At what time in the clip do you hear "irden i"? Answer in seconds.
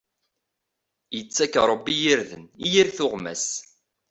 2.13-2.67